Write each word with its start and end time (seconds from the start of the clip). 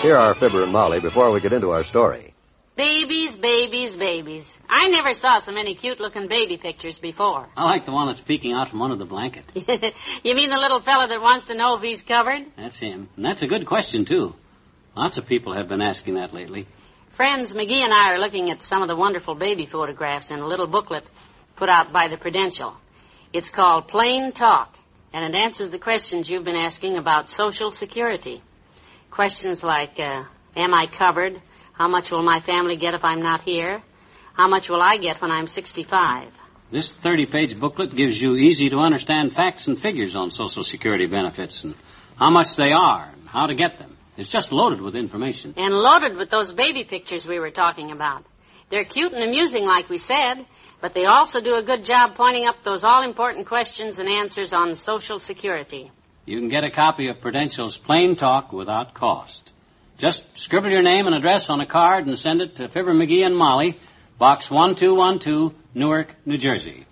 Here 0.00 0.16
are 0.16 0.32
Fibber 0.32 0.62
and 0.62 0.70
Molly 0.70 1.00
before 1.00 1.32
we 1.32 1.40
get 1.40 1.52
into 1.52 1.70
our 1.70 1.82
story. 1.82 2.32
Babies, 2.76 3.36
babies, 3.36 3.96
babies. 3.96 4.56
I 4.68 4.86
never 4.86 5.12
saw 5.12 5.40
so 5.40 5.50
many 5.50 5.74
cute 5.74 5.98
looking 5.98 6.28
baby 6.28 6.56
pictures 6.56 7.00
before. 7.00 7.48
I 7.56 7.64
like 7.64 7.84
the 7.84 7.90
one 7.90 8.06
that's 8.06 8.20
peeking 8.20 8.52
out 8.52 8.68
from 8.68 8.80
under 8.80 8.94
the 8.94 9.04
blanket. 9.04 9.44
you 10.22 10.36
mean 10.36 10.50
the 10.50 10.56
little 10.56 10.80
fella 10.80 11.08
that 11.08 11.20
wants 11.20 11.46
to 11.46 11.56
know 11.56 11.76
if 11.76 11.82
he's 11.82 12.02
covered? 12.02 12.44
That's 12.56 12.78
him. 12.78 13.08
And 13.16 13.24
that's 13.24 13.42
a 13.42 13.48
good 13.48 13.66
question, 13.66 14.04
too. 14.04 14.36
Lots 14.96 15.18
of 15.18 15.26
people 15.26 15.56
have 15.56 15.68
been 15.68 15.82
asking 15.82 16.14
that 16.14 16.32
lately. 16.32 16.68
Friends, 17.16 17.52
McGee 17.52 17.82
and 17.82 17.92
I 17.92 18.14
are 18.14 18.20
looking 18.20 18.52
at 18.52 18.62
some 18.62 18.82
of 18.82 18.88
the 18.88 18.94
wonderful 18.94 19.34
baby 19.34 19.66
photographs 19.66 20.30
in 20.30 20.38
a 20.38 20.46
little 20.46 20.68
booklet 20.68 21.04
put 21.56 21.68
out 21.68 21.92
by 21.92 22.06
the 22.06 22.16
Prudential. 22.16 22.76
It's 23.32 23.50
called 23.50 23.88
Plain 23.88 24.30
Talk, 24.30 24.78
and 25.12 25.24
it 25.24 25.36
answers 25.36 25.70
the 25.70 25.80
questions 25.80 26.30
you've 26.30 26.44
been 26.44 26.54
asking 26.54 26.98
about 26.98 27.28
Social 27.28 27.72
Security. 27.72 28.44
Questions 29.18 29.64
like, 29.64 29.98
uh, 29.98 30.26
am 30.54 30.72
I 30.72 30.86
covered? 30.86 31.42
How 31.72 31.88
much 31.88 32.12
will 32.12 32.22
my 32.22 32.38
family 32.38 32.76
get 32.76 32.94
if 32.94 33.04
I'm 33.04 33.20
not 33.20 33.42
here? 33.42 33.82
How 34.34 34.46
much 34.46 34.70
will 34.70 34.80
I 34.80 34.96
get 34.96 35.20
when 35.20 35.32
I'm 35.32 35.48
65? 35.48 36.28
This 36.70 36.92
30 36.92 37.26
page 37.26 37.58
booklet 37.58 37.96
gives 37.96 38.22
you 38.22 38.36
easy 38.36 38.70
to 38.70 38.76
understand 38.76 39.32
facts 39.32 39.66
and 39.66 39.76
figures 39.76 40.14
on 40.14 40.30
Social 40.30 40.62
Security 40.62 41.06
benefits 41.06 41.64
and 41.64 41.74
how 42.16 42.30
much 42.30 42.54
they 42.54 42.70
are 42.70 43.10
and 43.12 43.28
how 43.28 43.48
to 43.48 43.56
get 43.56 43.80
them. 43.80 43.96
It's 44.16 44.30
just 44.30 44.52
loaded 44.52 44.80
with 44.80 44.94
information. 44.94 45.52
And 45.56 45.74
loaded 45.74 46.14
with 46.14 46.30
those 46.30 46.52
baby 46.52 46.84
pictures 46.84 47.26
we 47.26 47.40
were 47.40 47.50
talking 47.50 47.90
about. 47.90 48.24
They're 48.70 48.84
cute 48.84 49.12
and 49.12 49.24
amusing, 49.24 49.66
like 49.66 49.88
we 49.88 49.98
said, 49.98 50.46
but 50.80 50.94
they 50.94 51.06
also 51.06 51.40
do 51.40 51.56
a 51.56 51.62
good 51.64 51.82
job 51.82 52.14
pointing 52.14 52.46
up 52.46 52.62
those 52.62 52.84
all 52.84 53.02
important 53.02 53.48
questions 53.48 53.98
and 53.98 54.08
answers 54.08 54.52
on 54.52 54.76
Social 54.76 55.18
Security. 55.18 55.90
You 56.28 56.38
can 56.40 56.50
get 56.50 56.62
a 56.62 56.70
copy 56.70 57.08
of 57.08 57.22
Prudential's 57.22 57.78
Plain 57.78 58.14
Talk 58.14 58.52
without 58.52 58.92
cost. 58.92 59.50
Just 59.96 60.26
scribble 60.36 60.70
your 60.70 60.82
name 60.82 61.06
and 61.06 61.14
address 61.14 61.48
on 61.48 61.62
a 61.62 61.66
card 61.66 62.06
and 62.06 62.18
send 62.18 62.42
it 62.42 62.56
to 62.56 62.68
Fibber 62.68 62.92
McGee 62.92 63.24
and 63.24 63.34
Molly, 63.34 63.80
Box 64.18 64.50
1212, 64.50 65.54
Newark, 65.72 66.14
New 66.26 66.36
Jersey. 66.36 66.84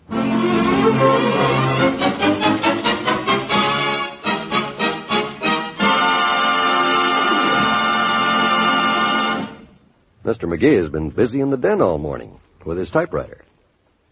Mr. 10.24 10.48
McGee 10.48 10.78
has 10.80 10.88
been 10.88 11.10
busy 11.10 11.40
in 11.40 11.50
the 11.50 11.58
den 11.58 11.82
all 11.82 11.98
morning 11.98 12.40
with 12.64 12.78
his 12.78 12.88
typewriter. 12.88 13.44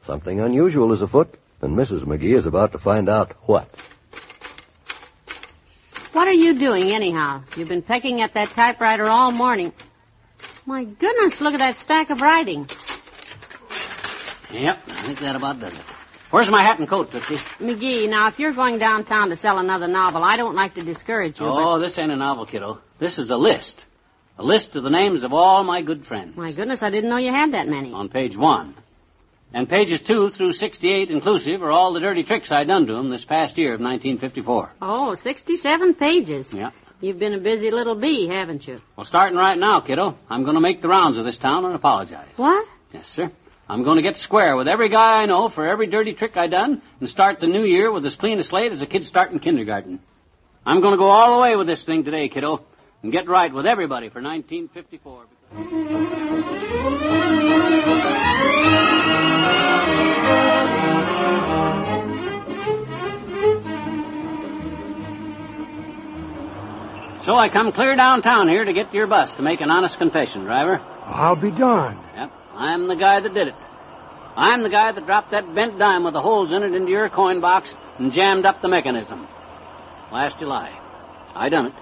Something 0.07 0.41
unusual 0.41 0.93
is 0.93 1.01
afoot, 1.01 1.35
and 1.63 1.75
Mrs. 1.75 2.05
McGee 2.05 2.37
is 2.37 2.45
about 2.45 2.73
to 2.73 2.79
find 2.79 3.09
out 3.09 3.33
what. 3.49 3.71
What 6.15 6.29
are 6.29 6.33
you 6.33 6.57
doing, 6.57 6.93
anyhow? 6.93 7.43
You've 7.57 7.69
been 7.69 7.83
pecking 7.83 8.21
at 8.21 8.35
that 8.35 8.51
typewriter 8.51 9.07
all 9.07 9.33
morning. 9.33 9.73
My 10.65 10.85
goodness, 10.85 11.41
look 11.41 11.55
at 11.55 11.59
that 11.59 11.77
stack 11.77 12.11
of 12.11 12.21
writing. 12.21 12.69
Yep, 14.53 14.79
I 14.91 15.03
think 15.03 15.19
that 15.19 15.35
about 15.35 15.59
does 15.59 15.75
it. 15.75 15.81
Where's 16.31 16.49
my 16.49 16.63
hat 16.63 16.79
and 16.79 16.87
coat, 16.87 17.11
Tootsie? 17.11 17.39
McGee, 17.59 18.09
now, 18.09 18.29
if 18.29 18.39
you're 18.39 18.53
going 18.53 18.79
downtown 18.79 19.31
to 19.31 19.37
sell 19.37 19.59
another 19.59 19.89
novel, 19.89 20.23
I 20.23 20.37
don't 20.37 20.55
like 20.55 20.75
to 20.75 20.85
discourage 20.85 21.41
you, 21.41 21.47
Oh, 21.49 21.81
this 21.81 21.99
ain't 21.99 22.13
a 22.13 22.17
novel, 22.17 22.47
kiddo. 22.47 22.79
This 23.01 23.19
is 23.19 23.31
a 23.31 23.37
list. 23.37 23.85
A 24.39 24.45
list 24.45 24.77
of 24.77 24.85
the 24.85 24.91
names 24.91 25.25
of 25.25 25.33
all 25.33 25.65
my 25.65 25.83
good 25.83 26.07
friends. 26.07 26.37
My 26.37 26.53
goodness, 26.53 26.85
I 26.85 26.91
didn't 26.91 27.11
know 27.11 27.19
you 27.19 27.33
had 27.33 27.55
that 27.55 27.67
many. 27.67 27.93
On 27.93 28.09
page 28.09 28.37
one. 28.37 28.77
And 29.55 29.69
pages 29.69 30.03
two 30.03 30.31
through 30.31 30.53
68 30.53 31.11
inclusive 31.11 31.63
are 31.63 31.71
all 31.71 31.93
the 31.93 32.01
dirty 32.01 32.25
tricks 32.25 32.51
I 32.51 32.65
done 32.65 32.87
to 32.89 32.97
'em 32.97 33.09
this 33.09 33.25
past 33.25 33.57
year 33.57 33.73
of 33.75 33.81
1954. 33.81 34.73
Oh, 34.83 35.15
67 35.15 35.95
pages. 35.95 36.53
Yeah. 36.53 36.71
You've 37.01 37.21
been 37.21 37.35
a 37.35 37.39
busy 37.39 37.71
little 37.71 37.95
bee, 37.95 38.27
haven't 38.27 38.67
you? 38.67 38.81
Well, 38.97 39.05
starting 39.05 39.39
right 39.39 39.57
now, 39.57 39.79
kiddo, 39.79 40.17
I'm 40.29 40.43
going 40.43 40.57
to 40.57 40.61
make 40.61 40.81
the 40.81 40.89
rounds 40.89 41.19
of 41.19 41.25
this 41.25 41.39
town 41.39 41.65
and 41.65 41.75
apologize. 41.75 42.27
What? 42.35 42.67
Yes, 42.93 43.07
sir. 43.07 43.31
I'm 43.69 43.85
going 43.85 43.97
to 43.97 44.03
get 44.03 44.17
square 44.17 44.57
with 44.57 44.67
every 44.67 44.89
guy 44.89 45.23
I 45.23 45.27
know 45.27 45.49
for 45.49 45.65
every 45.65 45.87
dirty 45.87 46.15
trick 46.15 46.37
I 46.37 46.49
done 46.49 46.83
and 46.99 47.09
start 47.09 47.39
the 47.39 47.47
new 47.47 47.65
year 47.65 47.93
with 47.93 48.05
as 48.07 48.17
clean 48.17 48.41
a 48.41 48.43
slate 48.43 48.73
as 48.73 48.83
a 48.83 48.87
kid 48.87 49.05
starting 49.05 49.39
kindergarten. 49.39 50.01
I'm 50.67 50.81
going 50.81 50.95
to 50.95 50.99
go 50.99 51.09
all 51.09 51.37
the 51.37 51.43
way 51.43 51.55
with 51.55 51.69
this 51.69 51.85
thing 51.85 52.03
today, 52.03 52.29
kiddo, 52.29 52.65
and 53.05 53.13
get 53.13 53.29
right 53.29 53.53
with 53.55 53.67
everybody 53.67 54.09
for 54.09 54.21
1954. 54.21 55.27
So 67.25 67.35
I 67.35 67.49
come 67.49 67.73
clear 67.73 67.97
downtown 67.97 68.49
here 68.49 68.63
to 68.63 68.73
get 68.75 68.93
your 68.93 69.07
bus 69.07 69.33
to 69.35 69.43
make 69.43 69.63
an 69.63 69.71
honest 69.71 69.97
confession, 69.97 70.45
driver. 70.45 70.79
I'll 71.07 71.37
be 71.37 71.51
darned. 71.51 71.99
Yep, 72.15 72.33
I'm 72.55 72.87
the 72.87 72.97
guy 72.97 73.21
that 73.21 73.33
did 73.33 73.49
it. 73.49 73.55
I'm 74.37 74.63
the 74.63 74.69
guy 74.69 74.93
that 74.93 75.07
dropped 75.07 75.31
that 75.31 75.55
bent 75.55 75.79
dime 75.79 76.05
with 76.05 76.13
the 76.13 76.21
holes 76.21 76.53
in 76.53 76.63
it 76.63 76.75
into 76.75 76.91
your 76.91 77.09
coin 77.09 77.41
box 77.41 77.75
and 77.99 78.13
jammed 78.13 78.45
up 78.45 78.61
the 78.61 78.69
mechanism. 78.69 79.27
Last 80.13 80.39
July. 80.39 80.79
I 81.35 81.49
done 81.49 81.69
it. 81.69 81.73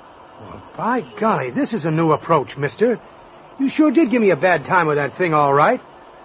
Well, 0.42 0.62
by 0.76 1.00
golly, 1.00 1.50
this 1.50 1.72
is 1.72 1.86
a 1.86 1.91
new 1.91 2.12
approach, 2.12 2.56
mister. 2.56 3.00
You 3.59 3.69
sure 3.69 3.91
did 3.91 4.10
give 4.10 4.22
me 4.22 4.30
a 4.30 4.36
bad 4.36 4.64
time 4.64 4.86
with 4.86 4.97
that 4.97 5.14
thing, 5.14 5.34
all 5.34 5.53
right. 5.53 5.80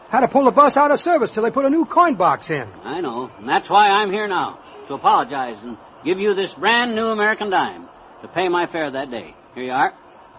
Had 0.09 0.21
to 0.21 0.27
pull 0.27 0.45
the 0.45 0.51
bus 0.51 0.77
out 0.77 0.91
of 0.91 0.99
service 0.99 1.31
till 1.31 1.41
they 1.41 1.51
put 1.51 1.65
a 1.65 1.71
new 1.71 1.85
coin 1.85 2.15
box 2.15 2.51
in. 2.51 2.67
I 2.83 3.01
know, 3.01 3.31
and 3.39 3.49
that's 3.49 3.67
why 3.67 3.89
I'm 3.89 4.11
here 4.11 4.27
now, 4.27 4.59
to 4.89 4.93
apologize 4.93 5.57
and 5.63 5.75
give 6.05 6.19
you 6.19 6.35
this 6.35 6.53
brand 6.53 6.95
new 6.95 7.07
American 7.07 7.49
dime 7.49 7.89
to 8.21 8.27
pay 8.27 8.49
my 8.49 8.67
fare 8.67 8.91
that 8.91 9.11
day. 9.11 9.35
Here 9.55 9.63
you 9.63 9.71
are. 9.71 9.93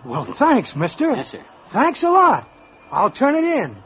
Well, 0.04 0.24
thanks, 0.24 0.76
mister. 0.76 1.14
Yes, 1.14 1.30
sir. 1.30 1.44
Thanks 1.68 2.02
a 2.02 2.10
lot. 2.10 2.48
I'll 2.90 3.10
turn 3.10 3.34
it 3.34 3.44
in. 3.44 3.76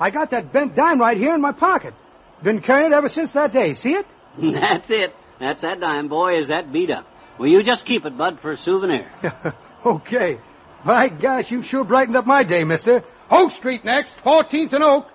I 0.00 0.10
got 0.10 0.30
that 0.30 0.52
bent 0.52 0.74
dime 0.74 1.00
right 1.00 1.16
here 1.16 1.34
in 1.34 1.40
my 1.40 1.52
pocket. 1.52 1.94
Been 2.42 2.60
carrying 2.60 2.92
it 2.92 2.94
ever 2.94 3.08
since 3.08 3.32
that 3.32 3.52
day. 3.52 3.72
See 3.74 3.94
it? 3.94 4.06
that's 4.38 4.90
it. 4.90 5.14
That's 5.40 5.60
that 5.62 5.80
dime, 5.80 6.08
boy. 6.08 6.38
Is 6.38 6.48
that 6.48 6.72
beat 6.72 6.90
up? 6.90 7.06
Well, 7.38 7.48
you 7.48 7.62
just 7.62 7.84
keep 7.84 8.04
it, 8.04 8.16
Bud, 8.16 8.40
for 8.40 8.52
a 8.52 8.56
souvenir. 8.56 9.10
okay. 9.86 10.40
My 10.84 11.08
gosh, 11.08 11.50
you've 11.50 11.66
sure 11.66 11.84
brightened 11.84 12.16
up 12.16 12.26
my 12.26 12.44
day, 12.44 12.64
mister. 12.64 13.04
Oak 13.30 13.52
Street 13.52 13.84
next, 13.84 14.16
14th 14.24 14.72
and 14.72 14.82
Oak. 14.82 15.06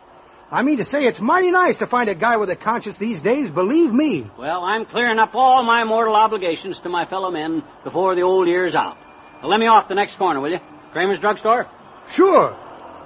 I 0.54 0.62
mean 0.62 0.78
to 0.78 0.84
say, 0.84 1.08
it's 1.08 1.20
mighty 1.20 1.50
nice 1.50 1.80
to 1.80 1.88
find 1.88 2.10
a 2.10 2.14
guy 2.14 2.38
with 2.38 2.52
a 2.52 2.56
conscience 2.56 2.98
these 2.98 3.24
days, 3.24 3.50
believe 3.50 3.92
me. 3.92 4.30
Well, 4.38 4.64
I'm 4.64 4.86
clearing 4.86 5.18
up 5.18 5.34
all 5.34 5.64
my 5.64 5.84
mortal 5.84 6.16
obligations 6.16 6.80
to 6.82 6.90
my 6.90 7.06
fellow 7.06 7.32
men 7.32 7.64
before 7.84 8.14
the 8.14 8.22
old 8.22 8.48
year's 8.48 8.76
out. 8.76 8.96
Now, 9.42 9.48
let 9.48 9.60
me 9.60 9.66
off 9.66 9.88
the 9.88 9.96
next 9.96 10.16
corner, 10.16 10.40
will 10.40 10.52
you? 10.52 10.60
Kramer's 10.92 11.18
drugstore? 11.18 11.68
Sure. 12.12 12.56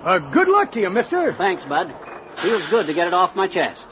Uh, 0.03 0.19
good 0.19 0.50
luck 0.50 0.74
to 0.74 0.81
you, 0.81 0.90
mister. 0.90 1.34
Thanks, 1.36 1.63
Bud. 1.63 1.96
Feels 2.44 2.66
good 2.68 2.88
to 2.88 2.94
get 2.94 3.07
it 3.07 3.13
off 3.13 3.34
my 3.34 3.47
chest. 3.47 3.86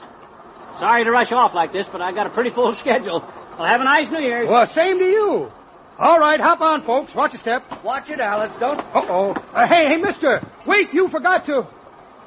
Sorry 0.77 1.05
to 1.05 1.11
rush 1.11 1.31
off 1.31 1.53
like 1.53 1.71
this, 1.71 1.87
but 1.87 2.01
I've 2.01 2.13
got 2.13 2.27
a 2.27 2.31
pretty 2.31 2.49
full 2.49 2.75
schedule. 2.83 3.21
Well, 3.21 3.65
have 3.65 3.79
a 3.79 3.85
nice 3.85 4.09
New 4.11 4.19
Year's. 4.19 4.49
Well, 4.49 4.67
same 4.67 4.99
to 4.99 5.05
you. 5.05 5.49
All 5.97 6.19
right, 6.19 6.41
hop 6.41 6.59
on, 6.59 6.83
folks. 6.83 7.15
Watch 7.15 7.31
your 7.31 7.39
step. 7.39 7.85
Watch 7.85 8.09
it, 8.09 8.19
Alice. 8.19 8.51
Don't. 8.59 8.81
Uh-oh. 8.81 9.31
Uh, 9.31 9.65
hey, 9.65 9.87
hey, 9.87 9.95
mister. 9.95 10.45
Wait, 10.65 10.93
you 10.93 11.07
forgot 11.07 11.45
to... 11.45 11.67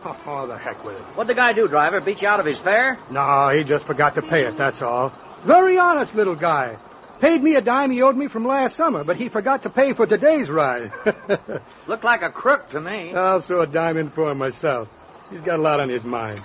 Oh, 0.05 0.47
the 0.49 0.56
heck 0.59 0.85
with 0.85 0.97
it. 0.97 1.03
What'd 1.15 1.29
the 1.29 1.35
guy 1.35 1.53
do, 1.53 1.69
driver? 1.69 2.00
Beat 2.00 2.23
you 2.23 2.29
out 2.29 2.41
of 2.41 2.47
his 2.47 2.59
fare? 2.59 2.99
No, 3.11 3.50
he 3.50 3.65
just 3.65 3.85
forgot 3.87 4.15
to 4.17 4.23
pay 4.23 4.47
it, 4.47 4.56
that's 4.56 4.83
all. 4.83 5.12
Very 5.45 5.79
honest 5.79 6.15
little 6.15 6.37
guy. 6.37 6.77
Paid 7.21 7.43
me 7.43 7.56
a 7.56 7.61
dime 7.61 7.91
he 7.91 8.03
owed 8.03 8.17
me 8.17 8.29
from 8.29 8.47
last 8.47 8.77
summer, 8.77 9.03
but 9.03 9.17
he 9.17 9.29
forgot 9.29 9.65
to 9.65 9.71
pay 9.71 9.93
for 9.93 10.06
today's 10.06 10.49
ride. 10.49 10.93
Looked 11.89 12.05
like 12.05 12.23
a 12.23 12.31
crook 12.31 12.71
to 12.71 12.81
me. 12.81 13.12
I'll 13.12 13.41
throw 13.41 13.62
a 13.62 13.67
dime 13.67 13.97
in 13.97 14.11
for 14.11 14.31
him 14.31 14.39
myself. 14.39 14.89
He's 15.31 15.41
got 15.41 15.59
a 15.59 15.62
lot 15.62 15.81
on 15.81 15.89
his 15.89 16.05
mind. 16.05 16.41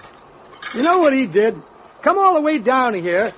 You 0.73 0.81
know 0.81 0.97
what 0.97 1.13
he 1.13 1.27
did? 1.27 1.61
Come 2.01 2.17
all 2.17 2.33
the 2.33 2.41
way 2.41 2.57
down 2.57 2.95
here 2.95 3.33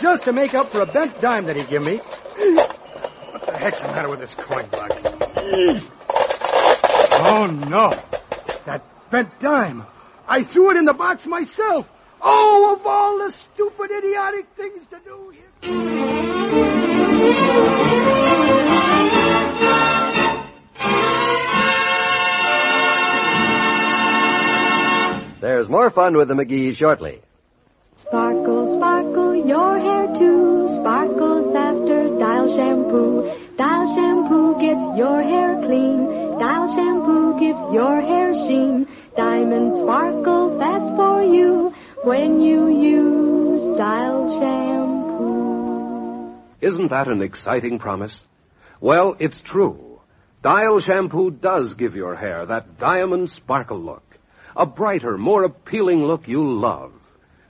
just 0.00 0.24
to 0.24 0.32
make 0.32 0.54
up 0.54 0.72
for 0.72 0.80
a 0.80 0.86
bent 0.86 1.20
dime 1.20 1.44
that 1.46 1.56
he 1.56 1.64
give 1.64 1.82
me. 1.82 2.00
What 3.28 3.44
the 3.44 3.58
heck's 3.58 3.80
the 3.80 3.88
matter 3.88 4.08
with 4.08 4.20
this 4.20 4.34
coin 4.34 4.68
box? 4.68 4.96
Oh, 7.20 7.46
no. 7.46 7.90
That 8.64 8.82
Spent 9.08 9.40
dime. 9.40 9.86
I 10.28 10.42
threw 10.42 10.70
it 10.70 10.76
in 10.76 10.84
the 10.84 10.92
box 10.92 11.24
myself. 11.24 11.88
Oh, 12.20 12.76
of 12.76 12.86
all 12.86 13.18
the 13.24 13.32
stupid, 13.32 13.90
idiotic 13.90 14.46
things 14.54 14.84
to 14.90 15.00
do. 15.02 15.32
There's 25.40 25.68
more 25.70 25.90
fun 25.90 26.16
with 26.18 26.28
the 26.28 26.34
McGees 26.34 26.76
shortly. 26.76 27.22
Sparkle, 28.02 28.76
sparkle, 28.76 29.34
your 29.34 29.78
hair 29.78 30.06
too. 30.18 30.68
Sparkles 30.80 31.54
after 31.56 32.18
Dial 32.18 32.54
Shampoo. 32.54 33.56
Dial 33.56 33.94
Shampoo 33.94 34.60
gets 34.60 34.98
your 34.98 35.22
hair 35.22 35.54
clean. 35.64 36.38
Dial 36.38 36.74
Shampoo 36.74 37.40
gives 37.40 37.58
your 37.72 38.00
hair 38.00 38.34
sheen. 38.34 38.86
Diamond 39.18 39.78
sparkle, 39.78 40.58
that's 40.58 40.90
for 40.90 41.24
you 41.24 41.74
when 42.04 42.40
you 42.40 42.68
use 42.68 43.76
Dial 43.76 44.38
shampoo. 44.38 46.36
Isn't 46.60 46.90
that 46.90 47.08
an 47.08 47.20
exciting 47.20 47.80
promise? 47.80 48.24
Well, 48.80 49.16
it's 49.18 49.42
true. 49.42 50.00
Dial 50.40 50.78
shampoo 50.78 51.32
does 51.32 51.74
give 51.74 51.96
your 51.96 52.14
hair 52.14 52.46
that 52.46 52.78
diamond 52.78 53.28
sparkle 53.28 53.80
look. 53.80 54.04
A 54.54 54.66
brighter, 54.66 55.18
more 55.18 55.42
appealing 55.42 56.04
look 56.04 56.28
you 56.28 56.52
love. 56.52 56.92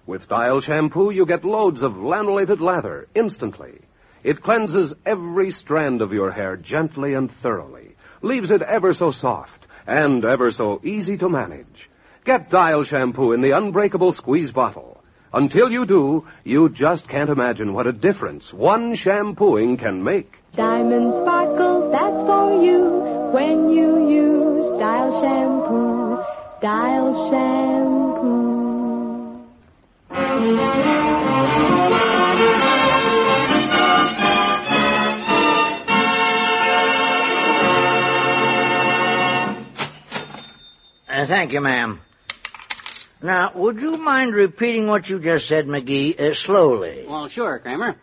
With 0.07 0.27
Dial 0.27 0.63
shampoo, 0.63 1.11
you 1.11 1.27
get 1.27 1.45
loads 1.45 1.83
of 1.83 1.93
lanolated 1.93 2.61
lather 2.61 3.09
instantly. 3.15 3.83
It 4.25 4.43
cleanses 4.43 4.95
every 5.05 5.51
strand 5.51 6.01
of 6.01 6.15
your 6.15 6.31
hair 6.31 6.57
gently 6.57 7.13
and 7.13 7.31
thoroughly, 7.31 7.97
leaves 8.23 8.51
it 8.51 8.63
ever 8.63 8.95
so 8.95 9.11
soft 9.11 9.58
and 9.89 10.25
ever 10.25 10.51
so 10.51 10.81
easy 10.85 11.17
to 11.17 11.29
manage. 11.29 11.89
Get 12.25 12.51
Dial 12.51 12.85
shampoo 12.85 13.33
in 13.33 13.41
the 13.41 13.53
unbreakable 13.53 14.13
squeeze 14.13 14.51
bottle. 14.51 15.01
Until 15.33 15.71
you 15.71 15.87
do, 15.87 16.27
you 16.45 16.69
just 16.69 17.09
can't 17.09 17.31
imagine 17.31 17.73
what 17.73 17.87
a 17.87 17.93
difference 17.93 18.53
one 18.53 18.95
shampooing 18.95 19.77
can 19.77 20.05
make. 20.05 20.39
Diamond 20.55 21.15
sparkle, 21.15 21.91
that's 21.91 22.27
for 22.27 22.63
you 22.63 22.85
when 23.33 23.71
you 23.71 24.09
use 24.09 24.79
Dial 24.79 25.23
shampoo. 25.23 26.23
Dial 26.61 27.31
shampoo. 27.31 28.19
Uh, 41.19 41.27
thank 41.27 41.53
you, 41.53 41.61
ma'am. 41.61 42.01
Now, 43.21 43.51
would 43.53 43.81
you 43.81 43.97
mind 43.97 44.35
repeating 44.35 44.87
what 44.87 45.11
you 45.11 45.19
just 45.19 45.49
said, 45.49 45.67
McGee, 45.67 46.17
uh, 46.17 46.33
slowly? 46.33 47.07
Well, 47.09 47.27
sure, 47.27 47.59
Kramer. 47.59 47.97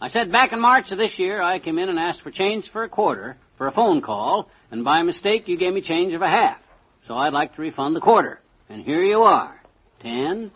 I 0.00 0.06
said 0.06 0.30
back 0.30 0.52
in 0.52 0.60
March 0.60 0.92
of 0.92 0.98
this 0.98 1.18
year, 1.18 1.42
I 1.42 1.58
came 1.58 1.80
in 1.80 1.88
and 1.88 1.98
asked 1.98 2.22
for 2.22 2.30
change 2.30 2.68
for 2.68 2.84
a 2.84 2.88
quarter 2.88 3.36
for 3.58 3.66
a 3.66 3.72
phone 3.72 4.02
call, 4.02 4.48
and 4.70 4.84
by 4.84 5.02
mistake, 5.02 5.48
you 5.48 5.56
gave 5.56 5.74
me 5.74 5.80
change 5.80 6.12
of 6.12 6.22
a 6.22 6.28
half. 6.28 6.58
So 7.08 7.16
I'd 7.16 7.32
like 7.32 7.56
to 7.56 7.62
refund 7.62 7.96
the 7.96 8.00
quarter. 8.00 8.38
And 8.68 8.84
here 8.84 9.02
you 9.02 9.24
are. 9.24 9.60
Ten, 9.98 10.52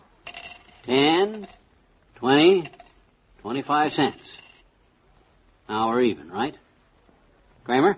ten, 0.85 1.49
twenty, 2.15 2.63
twenty-five 3.41 3.91
cents. 3.91 4.37
Now 5.67 5.89
we're 5.89 6.03
even, 6.03 6.31
right? 6.31 6.55
Kramer? 7.65 7.97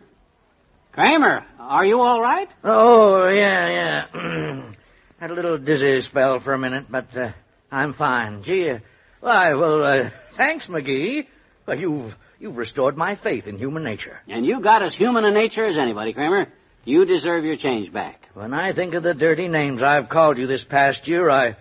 Kramer, 0.91 1.45
are 1.71 1.85
you 1.85 2.01
all 2.01 2.21
right? 2.21 2.49
Oh, 2.65 3.29
yeah, 3.29 4.05
yeah. 4.13 4.71
Had 5.19 5.31
a 5.31 5.33
little 5.33 5.57
dizzy 5.57 6.01
spell 6.01 6.41
for 6.41 6.53
a 6.53 6.59
minute, 6.59 6.87
but 6.89 7.15
uh, 7.15 7.31
I'm 7.71 7.93
fine. 7.93 8.43
Gee, 8.43 8.71
uh, 8.71 8.79
why, 9.21 9.53
well, 9.53 9.81
uh, 9.81 10.09
thanks, 10.33 10.67
McGee. 10.67 11.27
Well, 11.65 11.79
you've, 11.79 12.13
you've 12.41 12.57
restored 12.57 12.97
my 12.97 13.15
faith 13.15 13.47
in 13.47 13.57
human 13.57 13.85
nature. 13.85 14.19
And 14.27 14.45
you 14.45 14.59
got 14.59 14.83
as 14.83 14.93
human 14.93 15.23
a 15.23 15.31
nature 15.31 15.63
as 15.63 15.77
anybody, 15.77 16.11
Kramer. 16.11 16.47
You 16.83 17.05
deserve 17.05 17.45
your 17.45 17.55
change 17.55 17.93
back. 17.93 18.27
When 18.33 18.53
I 18.53 18.73
think 18.73 18.93
of 18.93 19.03
the 19.03 19.13
dirty 19.13 19.47
names 19.47 19.81
I've 19.81 20.09
called 20.09 20.37
you 20.39 20.47
this 20.47 20.65
past 20.65 21.07
year, 21.07 21.29
I... 21.29 21.55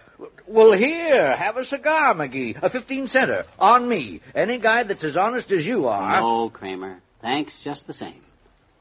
Well, 0.49 0.73
here, 0.73 1.37
have 1.37 1.57
a 1.57 1.65
cigar, 1.65 2.15
McGee. 2.15 2.61
A 2.61 2.69
15 2.69 3.07
center. 3.07 3.45
On 3.61 3.89
me. 3.89 4.23
Any 4.35 4.59
guy 4.59 4.83
that's 4.83 5.05
as 5.05 5.17
honest 5.17 5.53
as 5.53 5.65
you 5.65 5.87
are. 5.87 6.21
No, 6.21 6.51
Kramer. 6.51 7.01
Thanks 7.23 7.53
just 7.63 7.87
the 7.87 7.93
same. 7.93 8.23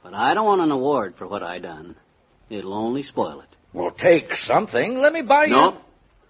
But 0.04 0.14
I 0.14 0.34
don't 0.34 0.46
want 0.46 0.62
an 0.62 0.72
award 0.72 1.16
for 1.16 1.28
what 1.28 1.44
I 1.44 1.60
done. 1.60 1.96
It'll 2.50 2.74
only 2.74 3.04
spoil 3.04 3.42
it. 3.42 3.56
Well, 3.74 3.92
take 3.92 4.36
something. 4.36 4.98
Let 4.98 5.14
me 5.14 5.22
buy 5.22 5.46
you... 5.46 5.52
No. 5.54 5.78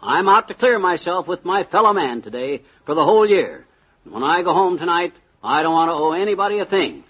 I'm 0.02 0.30
out 0.30 0.48
to 0.48 0.54
clear 0.54 0.80
myself 0.80 1.28
with 1.28 1.44
my 1.44 1.64
fellow 1.64 1.92
man 1.92 2.22
today 2.22 2.64
for 2.86 2.96
the 2.96 3.04
whole 3.04 3.30
year. 3.30 3.66
When 4.06 4.24
I 4.24 4.44
go 4.44 4.54
home 4.54 4.78
tonight, 4.78 5.14
I 5.44 5.62
don't 5.62 5.74
want 5.74 5.90
to 5.90 5.94
owe 5.94 6.14
anybody 6.14 6.60
a 6.60 6.66
thing. 6.66 7.04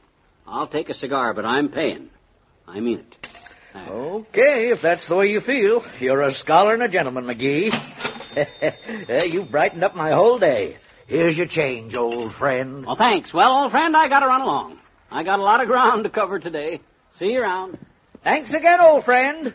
I'll 0.47 0.67
take 0.67 0.89
a 0.89 0.95
cigar, 0.95 1.33
but 1.33 1.45
I'm 1.45 1.69
paying. 1.69 2.09
I 2.67 2.79
mean 2.79 2.99
it. 2.99 3.27
There. 3.73 3.93
Okay, 3.93 4.69
if 4.69 4.81
that's 4.81 5.07
the 5.07 5.15
way 5.15 5.31
you 5.31 5.41
feel. 5.41 5.85
You're 5.99 6.21
a 6.21 6.31
scholar 6.31 6.73
and 6.73 6.81
a 6.81 6.87
gentleman, 6.87 7.25
McGee. 7.25 7.71
You've 9.31 9.51
brightened 9.51 9.83
up 9.83 9.95
my 9.95 10.11
whole 10.11 10.39
day. 10.39 10.77
Here's 11.05 11.37
your 11.37 11.47
change, 11.47 11.95
old 11.95 12.33
friend. 12.33 12.85
Well, 12.85 12.95
thanks. 12.95 13.31
Well, 13.31 13.63
old 13.63 13.71
friend, 13.71 13.95
I 13.95 14.07
gotta 14.07 14.27
run 14.27 14.41
along. 14.41 14.79
I 15.11 15.23
got 15.23 15.39
a 15.39 15.43
lot 15.43 15.61
of 15.61 15.67
ground 15.67 16.03
to 16.03 16.09
cover 16.09 16.39
today. 16.39 16.81
See 17.17 17.33
you 17.33 17.41
around. 17.41 17.77
Thanks 18.23 18.53
again, 18.53 18.79
old 18.79 19.05
friend. 19.05 19.53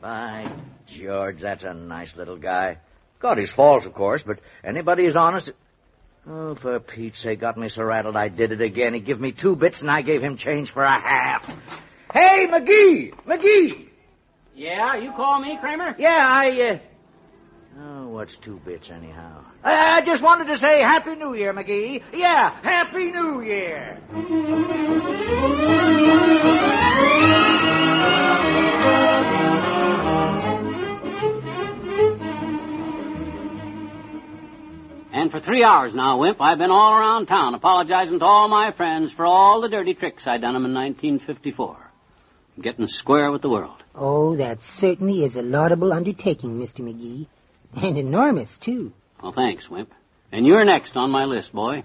By 0.00 0.50
George, 0.86 1.40
that's 1.40 1.64
a 1.64 1.74
nice 1.74 2.16
little 2.16 2.36
guy. 2.36 2.78
Got 3.18 3.38
his 3.38 3.50
faults, 3.50 3.86
of 3.86 3.94
course, 3.94 4.22
but 4.22 4.40
anybody 4.62 5.04
who's 5.04 5.16
honest... 5.16 5.52
Oh, 6.28 6.54
for 6.54 6.78
Pete's 6.78 7.18
sake, 7.18 7.40
got 7.40 7.56
me 7.56 7.68
so 7.68 7.82
rattled 7.82 8.16
I 8.16 8.28
did 8.28 8.52
it 8.52 8.60
again. 8.60 8.94
He 8.94 9.00
gave 9.00 9.18
me 9.18 9.32
two 9.32 9.56
bits 9.56 9.82
and 9.82 9.90
I 9.90 10.02
gave 10.02 10.22
him 10.22 10.36
change 10.36 10.70
for 10.70 10.84
a 10.84 11.00
half. 11.00 11.44
Hey, 12.12 12.46
McGee! 12.46 13.12
McGee! 13.26 13.88
Yeah, 14.54 14.96
you 14.96 15.10
call 15.12 15.40
me, 15.40 15.56
Kramer? 15.56 15.96
Yeah, 15.98 16.24
I, 16.28 16.60
uh... 16.60 16.78
What's 18.22 18.36
two 18.36 18.60
bits 18.64 18.88
anyhow? 18.88 19.42
I, 19.64 19.96
I 19.96 20.00
just 20.02 20.22
wanted 20.22 20.46
to 20.52 20.56
say 20.56 20.80
Happy 20.80 21.16
New 21.16 21.34
Year, 21.34 21.52
McGee. 21.52 22.04
Yeah, 22.14 22.54
Happy 22.62 23.10
New 23.10 23.40
Year! 23.42 23.98
And 35.12 35.32
for 35.32 35.40
three 35.40 35.64
hours 35.64 35.92
now, 35.92 36.18
Wimp, 36.18 36.40
I've 36.40 36.58
been 36.58 36.70
all 36.70 36.96
around 36.96 37.26
town 37.26 37.56
apologizing 37.56 38.20
to 38.20 38.24
all 38.24 38.46
my 38.46 38.70
friends 38.70 39.10
for 39.10 39.26
all 39.26 39.60
the 39.60 39.68
dirty 39.68 39.94
tricks 39.94 40.28
I 40.28 40.38
done 40.38 40.54
done 40.54 40.54
'em 40.54 40.66
in 40.66 40.74
1954. 40.74 41.76
I'm 42.56 42.62
getting 42.62 42.86
square 42.86 43.32
with 43.32 43.42
the 43.42 43.50
world. 43.50 43.82
Oh, 43.96 44.36
that 44.36 44.62
certainly 44.62 45.24
is 45.24 45.34
a 45.34 45.42
laudable 45.42 45.92
undertaking, 45.92 46.60
Mr. 46.60 46.82
McGee. 46.84 47.26
And 47.82 47.96
enormous, 47.96 48.54
too. 48.58 48.92
Well, 49.22 49.32
thanks, 49.32 49.68
Wimp. 49.70 49.92
And 50.30 50.46
you're 50.46 50.64
next 50.64 50.96
on 50.96 51.10
my 51.10 51.24
list, 51.24 51.52
boy. 51.52 51.84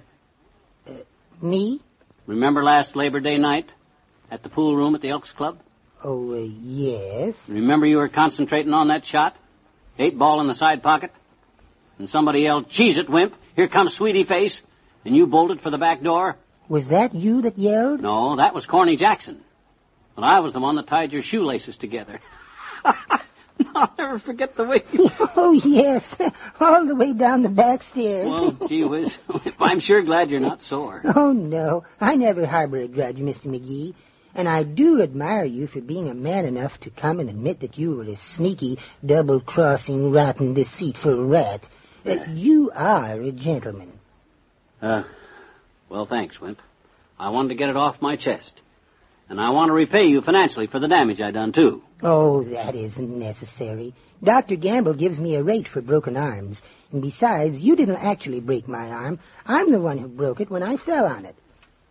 Me? 1.41 1.81
Remember 2.25 2.63
last 2.63 2.95
Labor 2.95 3.19
Day 3.19 3.37
night 3.37 3.69
at 4.29 4.43
the 4.43 4.49
pool 4.49 4.75
room 4.75 4.95
at 4.95 5.01
the 5.01 5.09
Elks 5.09 5.31
Club? 5.31 5.59
Oh, 6.03 6.33
uh, 6.33 6.47
yes. 6.61 7.35
Remember 7.47 7.85
you 7.85 7.97
were 7.97 8.09
concentrating 8.09 8.73
on 8.73 8.89
that 8.89 9.05
shot? 9.05 9.35
Eight 9.97 10.17
ball 10.17 10.41
in 10.41 10.47
the 10.47 10.53
side 10.53 10.83
pocket? 10.83 11.11
And 11.99 12.09
somebody 12.09 12.41
yelled, 12.41 12.69
Cheese 12.69 12.97
it, 12.97 13.09
Wimp! 13.09 13.35
Here 13.55 13.67
comes 13.67 13.93
Sweetie 13.93 14.23
Face! 14.23 14.61
And 15.05 15.15
you 15.15 15.25
bolted 15.25 15.61
for 15.61 15.71
the 15.71 15.77
back 15.77 16.03
door? 16.03 16.35
Was 16.69 16.87
that 16.87 17.15
you 17.15 17.43
that 17.43 17.57
yelled? 17.57 18.01
No, 18.01 18.35
that 18.35 18.53
was 18.53 18.65
Corny 18.65 18.97
Jackson. 18.97 19.41
But 20.15 20.23
I 20.23 20.41
was 20.41 20.53
the 20.53 20.59
one 20.59 20.75
that 20.75 20.87
tied 20.87 21.13
your 21.13 21.23
shoelaces 21.23 21.77
together. 21.77 22.19
I'll 23.75 23.93
never 23.97 24.19
forget 24.19 24.55
the 24.55 24.63
way 24.63 24.83
you... 24.91 25.09
Oh, 25.35 25.51
yes. 25.51 26.15
All 26.59 26.85
the 26.85 26.95
way 26.95 27.13
down 27.13 27.43
the 27.43 27.49
back 27.49 27.83
stairs. 27.83 28.27
Well, 28.27 28.51
gee 28.67 28.83
whiz. 28.83 29.17
I'm 29.59 29.79
sure 29.79 30.01
glad 30.01 30.29
you're 30.29 30.39
not 30.39 30.61
sore. 30.61 31.01
Oh, 31.03 31.31
no. 31.31 31.83
I 31.99 32.15
never 32.15 32.45
harbor 32.45 32.81
a 32.81 32.87
grudge, 32.87 33.17
Mr. 33.17 33.45
McGee. 33.45 33.93
And 34.33 34.47
I 34.47 34.63
do 34.63 35.01
admire 35.01 35.45
you 35.45 35.67
for 35.67 35.81
being 35.81 36.09
a 36.09 36.13
man 36.13 36.45
enough 36.45 36.79
to 36.81 36.89
come 36.89 37.19
and 37.19 37.29
admit 37.29 37.61
that 37.61 37.77
you 37.77 37.95
were 37.95 38.03
a 38.03 38.15
sneaky, 38.15 38.77
double-crossing, 39.03 40.11
rotten, 40.11 40.53
deceitful 40.53 41.25
rat. 41.25 41.67
Uh, 42.05 42.25
you 42.29 42.71
are 42.73 43.19
a 43.19 43.31
gentleman. 43.31 43.99
Uh, 44.81 45.03
well, 45.89 46.05
thanks, 46.05 46.39
Wimp. 46.39 46.61
I 47.19 47.29
wanted 47.29 47.49
to 47.49 47.55
get 47.55 47.69
it 47.69 47.77
off 47.77 48.01
my 48.01 48.15
chest. 48.15 48.61
And 49.29 49.41
I 49.41 49.49
want 49.49 49.69
to 49.69 49.73
repay 49.73 50.05
you 50.05 50.21
financially 50.21 50.67
for 50.67 50.79
the 50.79 50.87
damage 50.87 51.19
I 51.19 51.31
done, 51.31 51.51
too. 51.51 51.83
Oh, 52.03 52.43
that 52.43 52.75
isn't 52.75 53.19
necessary. 53.19 53.93
Dr. 54.23 54.55
Gamble 54.55 54.93
gives 54.93 55.19
me 55.19 55.35
a 55.35 55.43
rate 55.43 55.67
for 55.67 55.81
broken 55.81 56.15
arms. 56.15 56.61
And 56.91 57.01
besides, 57.01 57.59
you 57.59 57.75
didn't 57.75 57.97
actually 57.97 58.39
break 58.39 58.67
my 58.67 58.89
arm. 58.89 59.19
I'm 59.45 59.71
the 59.71 59.81
one 59.81 59.97
who 59.97 60.07
broke 60.07 60.39
it 60.39 60.49
when 60.49 60.63
I 60.63 60.77
fell 60.77 61.05
on 61.05 61.25
it. 61.25 61.35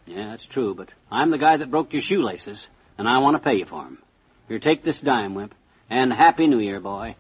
Yeah, 0.07 0.29
that's 0.31 0.47
true, 0.47 0.75
but 0.75 0.91
I'm 1.11 1.31
the 1.31 1.39
guy 1.39 1.57
that 1.57 1.71
broke 1.71 1.93
your 1.93 2.03
shoelaces, 2.03 2.69
and 2.97 3.09
I 3.09 3.19
want 3.19 3.37
to 3.37 3.43
pay 3.43 3.57
you 3.57 3.67
for 3.67 3.85
'em. 3.85 3.99
Here, 4.49 4.61
take 4.61 4.85
this 4.85 5.01
dime, 5.01 5.35
Wimp. 5.35 5.55
And 5.91 6.13
Happy 6.13 6.47
New 6.47 6.61
Year, 6.61 6.81
boy. 6.81 7.17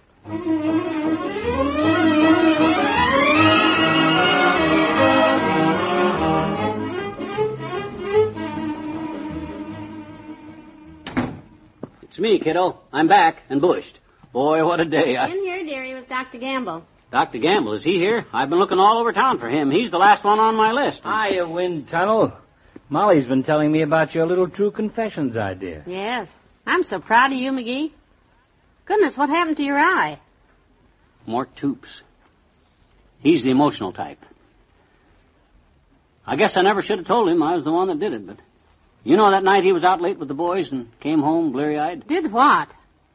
It's 12.16 12.20
me, 12.22 12.38
kiddo. 12.38 12.80
I'm 12.94 13.08
back 13.08 13.42
and 13.50 13.60
bushed. 13.60 14.00
Boy, 14.32 14.64
what 14.64 14.80
a 14.80 14.86
day. 14.86 15.16
I... 15.16 15.26
In 15.26 15.44
here, 15.44 15.62
dearie. 15.62 15.94
with 15.94 16.08
Dr. 16.08 16.38
Gamble. 16.38 16.82
Dr. 17.12 17.36
Gamble, 17.36 17.74
is 17.74 17.84
he 17.84 17.98
here? 17.98 18.24
I've 18.32 18.48
been 18.48 18.58
looking 18.58 18.78
all 18.78 18.96
over 18.96 19.12
town 19.12 19.38
for 19.38 19.50
him. 19.50 19.70
He's 19.70 19.90
the 19.90 19.98
last 19.98 20.24
one 20.24 20.38
on 20.38 20.56
my 20.56 20.72
list. 20.72 21.02
Hiya, 21.02 21.46
Wind 21.46 21.88
Tunnel. 21.88 22.32
Molly's 22.88 23.26
been 23.26 23.42
telling 23.42 23.70
me 23.70 23.82
about 23.82 24.14
your 24.14 24.26
little 24.26 24.48
True 24.48 24.70
Confessions 24.70 25.36
idea. 25.36 25.82
Yes. 25.86 26.32
I'm 26.66 26.84
so 26.84 27.00
proud 27.00 27.32
of 27.32 27.38
you, 27.38 27.52
McGee. 27.52 27.92
Goodness, 28.86 29.14
what 29.14 29.28
happened 29.28 29.58
to 29.58 29.62
your 29.62 29.78
eye? 29.78 30.18
Mort 31.26 31.54
Toops. 31.56 32.00
He's 33.18 33.44
the 33.44 33.50
emotional 33.50 33.92
type. 33.92 34.24
I 36.26 36.36
guess 36.36 36.56
I 36.56 36.62
never 36.62 36.80
should 36.80 36.96
have 36.96 37.06
told 37.06 37.28
him 37.28 37.42
I 37.42 37.56
was 37.56 37.64
the 37.64 37.72
one 37.72 37.88
that 37.88 38.00
did 38.00 38.14
it, 38.14 38.26
but 38.26 38.38
you 39.06 39.16
know 39.16 39.30
that 39.30 39.44
night 39.44 39.64
he 39.64 39.72
was 39.72 39.84
out 39.84 40.00
late 40.00 40.18
with 40.18 40.28
the 40.28 40.34
boys 40.34 40.72
and 40.72 40.88
came 41.00 41.20
home 41.20 41.52
bleary-eyed? 41.52 42.06
Did 42.08 42.32
what? 42.32 42.68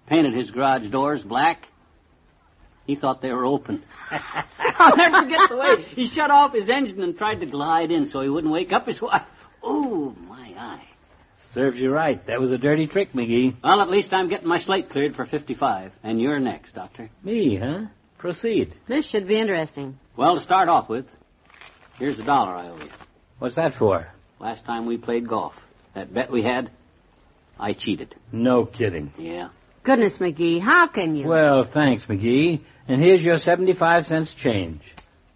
Painted 0.08 0.34
his 0.34 0.52
garage 0.52 0.88
doors 0.88 1.24
black. 1.24 1.68
He 2.86 2.96
thought 2.96 3.22
they 3.22 3.32
were 3.32 3.46
open. 3.46 3.84
I'll 4.10 4.98
never 4.98 5.22
forget 5.24 5.50
the 5.50 5.58
way 5.58 5.84
he 5.96 6.08
shut 6.08 6.32
off 6.32 6.54
his 6.54 6.68
engine 6.70 7.02
and 7.02 7.18
tried 7.18 7.42
to 7.42 7.46
glide 7.46 7.92
in 7.92 8.08
so 8.08 8.22
he 8.22 8.30
wouldn't 8.30 8.52
wake 8.52 8.74
up 8.74 8.88
his 8.88 9.02
wife. 9.02 9.24
Ooh, 9.64 10.16
my 10.28 10.54
eye. 10.58 10.88
Serves 11.54 11.78
you 11.78 11.92
right. 11.92 12.26
That 12.28 12.40
was 12.40 12.52
a 12.52 12.58
dirty 12.58 12.88
trick, 12.88 13.14
McGee. 13.14 13.56
Well, 13.64 13.82
at 13.82 13.90
least 13.90 14.14
I'm 14.14 14.30
getting 14.30 14.48
my 14.48 14.58
slate 14.58 14.90
cleared 14.90 15.16
for 15.16 15.26
55. 15.26 15.92
And 16.04 16.20
you're 16.20 16.40
next, 16.40 16.74
Doctor. 16.74 17.10
Me, 17.24 17.58
huh? 17.58 17.86
Proceed. 18.18 18.74
This 18.88 19.06
should 19.06 19.28
be 19.28 19.36
interesting. 19.36 20.00
Well, 20.16 20.36
to 20.36 20.42
start 20.42 20.70
off 20.70 20.88
with, 20.88 21.06
here's 22.00 22.20
a 22.20 22.24
dollar 22.24 22.56
I 22.56 22.70
owe 22.70 22.78
you. 22.78 22.90
What's 23.40 23.56
that 23.56 23.74
for? 23.74 24.08
Last 24.40 24.66
time 24.66 24.86
we 24.86 24.98
played 24.98 25.28
golf, 25.28 25.56
that 25.94 26.14
bet 26.14 26.32
we 26.32 26.44
had, 26.44 26.72
I 27.60 27.74
cheated. 27.74 28.16
No 28.32 28.66
kidding. 28.66 29.14
Yeah. 29.18 29.50
Goodness, 29.84 30.18
McGee, 30.20 30.62
how 30.62 30.88
can 30.88 31.16
you? 31.16 31.28
Well, 31.28 31.64
thanks, 31.64 32.06
McGee. 32.06 32.62
And 32.88 33.04
here's 33.04 33.22
your 33.22 33.40
75 33.40 34.08
cents 34.08 34.34
change. 34.34 34.82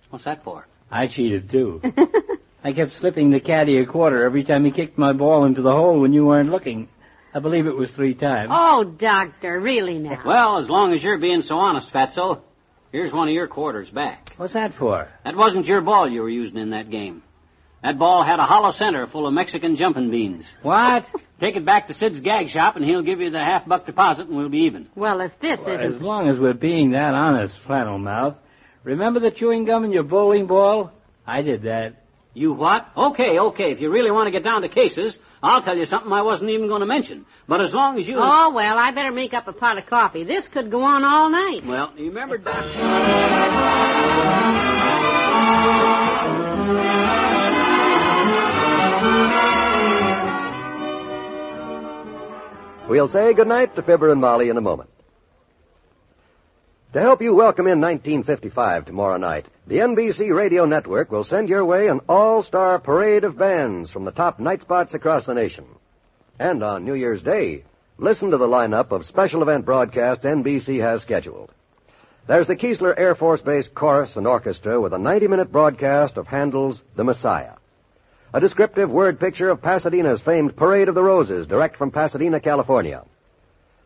What's 0.10 0.26
that 0.26 0.44
for? 0.44 0.68
I 0.92 1.08
cheated, 1.08 1.50
too. 1.50 1.82
I 2.64 2.74
kept 2.74 2.94
slipping 2.94 3.32
the 3.32 3.40
caddy 3.40 3.78
a 3.78 3.86
quarter 3.86 4.24
every 4.24 4.44
time 4.44 4.66
he 4.66 4.72
kicked 4.72 4.98
my 4.98 5.14
ball 5.14 5.46
into 5.46 5.62
the 5.62 5.72
hole 5.72 6.00
when 6.00 6.14
you 6.14 6.26
weren't 6.26 6.50
looking. 6.50 6.90
I 7.34 7.40
believe 7.40 7.68
it 7.68 7.76
was 7.76 7.92
three 7.92 8.14
times. 8.14 8.50
Oh, 8.54 8.84
Doctor, 8.84 9.60
really 9.60 10.00
now. 10.00 10.22
Well, 10.26 10.58
as 10.58 10.70
long 10.70 10.94
as 10.94 11.04
you're 11.04 11.18
being 11.18 11.42
so 11.42 11.58
honest, 11.58 11.92
Fatso, 11.92 12.42
here's 12.92 13.12
one 13.12 13.28
of 13.28 13.34
your 13.34 13.48
quarters 13.48 13.90
back. 13.90 14.34
What's 14.38 14.54
that 14.54 14.74
for? 14.74 15.10
That 15.26 15.36
wasn't 15.36 15.66
your 15.66 15.82
ball 15.82 16.10
you 16.10 16.22
were 16.22 16.30
using 16.30 16.58
in 16.58 16.70
that 16.70 16.90
game. 16.90 17.24
That 17.86 18.00
ball 18.00 18.24
had 18.24 18.40
a 18.40 18.46
hollow 18.48 18.72
center 18.72 19.06
full 19.06 19.28
of 19.28 19.34
Mexican 19.36 19.76
jumping 19.76 20.10
beans. 20.10 20.44
What? 20.64 21.06
Take 21.40 21.56
it 21.56 21.66
back 21.66 21.86
to 21.86 21.94
Sid's 21.94 22.20
gag 22.20 22.50
shop 22.50 22.76
and 22.76 22.84
he'll 22.84 23.04
give 23.04 23.22
you 23.22 23.30
the 23.30 23.38
half 23.38 23.68
buck 23.68 23.86
deposit 23.86 24.26
and 24.28 24.36
we'll 24.36 24.50
be 24.50 24.62
even. 24.62 24.88
Well, 24.96 25.22
if 25.22 25.40
this 25.40 25.60
Well, 25.60 25.76
isn't... 25.76 25.94
as 25.94 26.02
long 26.02 26.28
as 26.28 26.40
we're 26.40 26.56
being 26.56 26.92
that 26.92 27.14
honest, 27.14 27.56
flannel 27.60 28.00
mouth. 28.00 28.38
Remember 28.84 29.20
the 29.20 29.30
chewing 29.30 29.66
gum 29.66 29.86
in 29.86 29.92
your 29.92 30.02
bowling 30.02 30.48
ball? 30.48 30.94
I 31.28 31.44
did 31.44 31.62
that. 31.64 32.02
You 32.34 32.54
what? 32.54 32.88
Okay, 32.98 33.38
okay. 33.38 33.72
If 33.72 33.82
you 33.82 33.92
really 33.92 34.10
want 34.10 34.26
to 34.26 34.32
get 34.32 34.44
down 34.44 34.64
to 34.64 34.68
cases, 34.68 35.20
I'll 35.44 35.62
tell 35.62 35.78
you 35.78 35.86
something 35.86 36.12
I 36.12 36.24
wasn't 36.24 36.50
even 36.50 36.68
going 36.68 36.80
to 36.80 36.88
mention. 36.88 37.28
But 37.48 37.62
as 37.62 37.72
long 37.72 38.00
as 38.00 38.08
you... 38.08 38.16
Oh, 38.18 38.50
well, 38.50 38.80
I 38.80 38.90
better 38.90 39.12
make 39.12 39.36
up 39.36 39.48
a 39.48 39.54
pot 39.54 39.78
of 39.78 39.86
coffee. 39.86 40.24
This 40.24 40.48
could 40.48 40.72
go 40.72 40.82
on 40.82 41.04
all 41.04 41.30
night. 41.30 41.64
Well, 41.64 41.94
you 41.96 42.08
remember, 42.08 42.40
Doc... 42.40 42.66
We'll 52.88 53.08
say 53.08 53.34
goodnight 53.34 53.76
to 53.76 53.82
Fibber 53.82 54.12
and 54.12 54.22
Molly 54.22 54.50
in 54.50 54.58
a 54.58 54.62
moment. 54.62 54.92
To 56.94 57.02
help 57.02 57.20
you 57.20 57.34
welcome 57.34 57.66
in 57.66 57.82
1955 57.82 58.86
tomorrow 58.86 59.18
night, 59.18 59.48
the 59.66 59.80
NBC 59.80 60.32
Radio 60.32 60.66
Network 60.66 61.12
will 61.12 61.24
send 61.24 61.50
your 61.50 61.66
way 61.66 61.88
an 61.88 62.02
all-star 62.08 62.78
parade 62.78 63.24
of 63.24 63.40
bands 63.40 63.90
from 63.90 64.06
the 64.06 64.12
top 64.12 64.40
night 64.40 64.62
spots 64.62 64.94
across 64.94 65.26
the 65.26 65.34
nation. 65.34 65.66
And 66.38 66.64
on 66.64 66.86
New 66.86 66.94
Year's 66.94 67.24
Day, 67.24 67.64
listen 67.98 68.30
to 68.30 68.38
the 68.38 68.48
lineup 68.48 68.92
of 68.92 69.06
special 69.06 69.42
event 69.42 69.66
broadcasts 69.66 70.24
NBC 70.24 70.80
has 70.80 71.02
scheduled. 71.02 71.52
There's 72.28 72.48
the 72.48 72.56
Keesler 72.56 72.94
Air 72.96 73.16
Force 73.16 73.42
Base 73.42 73.68
Chorus 73.68 74.16
and 74.16 74.28
Orchestra 74.28 74.80
with 74.80 74.94
a 74.94 74.98
90-minute 74.98 75.52
broadcast 75.52 76.18
of 76.18 76.28
Handel's 76.28 76.84
The 76.96 77.04
Messiah. 77.04 77.54
A 78.34 78.40
descriptive 78.40 78.90
word 78.90 79.20
picture 79.20 79.50
of 79.50 79.62
Pasadena's 79.62 80.22
famed 80.22 80.56
Parade 80.56 80.90
of 80.90 80.96
the 80.96 81.04
Roses, 81.04 81.48
direct 81.48 81.78
from 81.78 81.92
Pasadena, 81.92 82.40
California. 82.40 83.04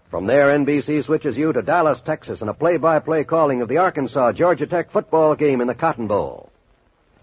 From 0.09 0.25
there, 0.25 0.47
NBC 0.47 1.03
switches 1.03 1.37
you 1.37 1.53
to 1.53 1.61
Dallas, 1.61 2.01
Texas, 2.01 2.41
and 2.41 2.49
a 2.49 2.53
play-by-play 2.53 3.25
calling 3.25 3.61
of 3.61 3.67
the 3.69 3.77
Arkansas 3.77 4.31
Georgia 4.31 4.65
Tech 4.65 4.91
football 4.91 5.35
game 5.35 5.61
in 5.61 5.67
the 5.67 5.75
Cotton 5.75 6.07
Bowl. 6.07 6.49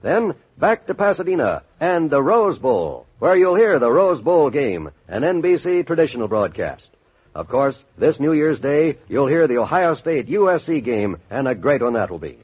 Then, 0.03 0.35
back 0.57 0.87
to 0.87 0.95
Pasadena 0.95 1.63
and 1.81 2.09
the 2.09 2.23
Rose 2.23 2.59
Bowl, 2.59 3.07
where 3.19 3.37
you'll 3.37 3.57
hear 3.57 3.81
the 3.81 3.91
Rose 3.91 4.21
Bowl 4.21 4.51
game, 4.51 4.91
an 5.09 5.23
NBC 5.23 5.85
traditional 5.85 6.29
broadcast. 6.29 6.89
Of 7.35 7.49
course, 7.49 7.77
this 7.99 8.21
New 8.21 8.33
Year's 8.33 8.61
Day, 8.61 8.99
you'll 9.09 9.27
hear 9.27 9.49
the 9.49 9.59
Ohio 9.59 9.95
State 9.95 10.29
USC 10.29 10.85
game, 10.85 11.17
and 11.29 11.49
a 11.49 11.57
great 11.57 11.83
one 11.83 11.95
that 11.95 12.11
will 12.11 12.21
be. 12.21 12.39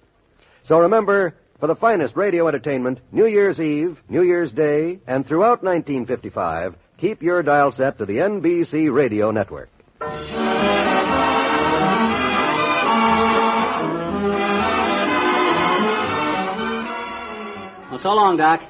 So 0.65 0.81
remember, 0.81 1.35
for 1.63 1.69
the 1.69 1.77
finest 1.77 2.17
radio 2.17 2.49
entertainment, 2.49 2.99
New 3.13 3.25
Year's 3.25 3.61
Eve, 3.61 3.97
New 4.09 4.25
Year's 4.25 4.51
Day, 4.51 4.99
and 5.07 5.25
throughout 5.25 5.63
1955, 5.63 6.75
keep 6.99 7.23
your 7.23 7.41
dial 7.45 7.71
set 7.71 7.99
to 7.99 8.05
the 8.05 8.17
NBC 8.17 8.93
Radio 8.93 9.31
Network. 9.31 9.71
Well, 10.01 10.19
so 18.01 18.17
long, 18.17 18.39
Doc. 18.39 18.61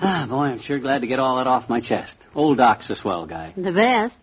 Ah, 0.00 0.26
boy, 0.30 0.44
I'm 0.44 0.60
sure 0.60 0.78
glad 0.78 1.00
to 1.00 1.08
get 1.08 1.18
all 1.18 1.38
that 1.38 1.48
off 1.48 1.68
my 1.68 1.80
chest. 1.80 2.16
Old 2.36 2.58
Doc's 2.58 2.90
a 2.90 2.94
swell 2.94 3.26
guy. 3.26 3.54
The 3.56 3.72
best. 3.72 4.16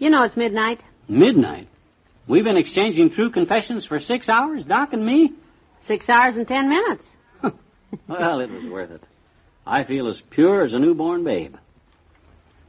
You 0.00 0.10
know 0.10 0.24
it's 0.24 0.36
midnight. 0.36 0.80
Midnight? 1.06 1.68
We've 2.26 2.42
been 2.42 2.56
exchanging 2.56 3.10
true 3.10 3.30
confessions 3.30 3.84
for 3.84 4.00
six 4.00 4.28
hours, 4.28 4.64
Doc 4.64 4.94
and 4.94 5.06
me? 5.06 5.32
Six 5.86 6.08
hours 6.08 6.36
and 6.36 6.46
ten 6.46 6.68
minutes. 6.68 7.06
Well, 8.08 8.40
it 8.40 8.50
was 8.50 8.64
worth 8.64 8.90
it. 8.90 9.04
I 9.64 9.84
feel 9.84 10.08
as 10.08 10.20
pure 10.20 10.62
as 10.62 10.72
a 10.72 10.80
newborn 10.80 11.22
babe. 11.22 11.54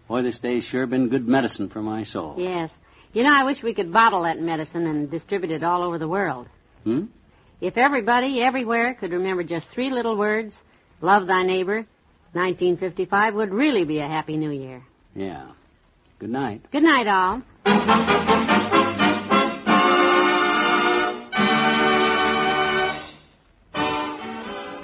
Boy, 0.07 0.21
this 0.21 0.37
day's 0.37 0.65
sure 0.65 0.85
been 0.85 1.09
good 1.09 1.27
medicine 1.27 1.67
for 1.69 1.81
my 1.81 2.03
soul. 2.03 2.35
Yes. 2.37 2.69
You 3.11 3.23
know, 3.23 3.33
I 3.33 3.43
wish 3.43 3.63
we 3.63 3.73
could 3.73 3.91
bottle 3.91 4.23
that 4.23 4.39
medicine 4.39 4.85
and 4.85 5.09
distribute 5.09 5.51
it 5.51 5.63
all 5.63 5.81
over 5.81 5.97
the 5.97 6.07
world. 6.07 6.47
Hmm? 6.83 7.05
If 7.59 7.77
everybody, 7.77 8.41
everywhere, 8.41 8.93
could 8.93 9.11
remember 9.11 9.43
just 9.43 9.67
three 9.69 9.89
little 9.89 10.15
words, 10.15 10.55
love 11.01 11.25
thy 11.25 11.43
neighbor, 11.43 11.85
1955 12.33 13.33
would 13.33 13.53
really 13.53 13.83
be 13.83 13.99
a 13.99 14.07
happy 14.07 14.37
new 14.37 14.51
year. 14.51 14.83
Yeah. 15.15 15.47
Good 16.19 16.29
night. 16.29 16.65
Good 16.71 16.83
night, 16.83 17.07
all. 17.07 18.51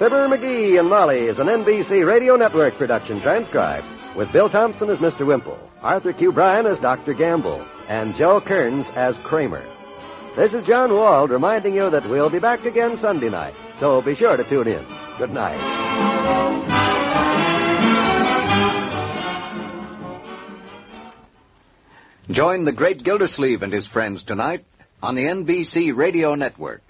Fibber 0.02 0.26
McGee 0.26 0.80
and 0.80 0.88
Molly 0.88 1.28
is 1.28 1.38
an 1.38 1.46
NBC 1.46 2.04
Radio 2.04 2.34
Network 2.34 2.76
production 2.76 3.20
transcribed 3.20 3.86
with 4.16 4.32
Bill 4.32 4.50
Thompson 4.50 4.90
as 4.90 4.98
Mr. 4.98 5.24
Wimple, 5.24 5.56
Arthur 5.80 6.12
Q. 6.12 6.32
Bryan 6.32 6.66
as 6.66 6.80
Dr. 6.80 7.14
Gamble, 7.14 7.64
and 7.86 8.16
Joe 8.16 8.40
Kearns 8.40 8.84
as 8.96 9.16
Kramer. 9.18 9.64
This 10.34 10.54
is 10.54 10.64
John 10.64 10.92
Wald 10.92 11.30
reminding 11.30 11.76
you 11.76 11.88
that 11.88 12.10
we'll 12.10 12.30
be 12.30 12.40
back 12.40 12.64
again 12.64 12.96
Sunday 12.96 13.28
night, 13.28 13.54
so 13.78 14.02
be 14.02 14.16
sure 14.16 14.36
to 14.36 14.42
tune 14.42 14.66
in. 14.66 14.84
Good 15.18 15.30
night. 15.30 15.60
Join 22.28 22.64
the 22.64 22.72
great 22.72 23.04
Gildersleeve 23.04 23.62
and 23.62 23.72
his 23.72 23.86
friends 23.86 24.24
tonight 24.24 24.64
on 25.00 25.14
the 25.14 25.26
NBC 25.26 25.94
Radio 25.94 26.34
Network. 26.34 26.82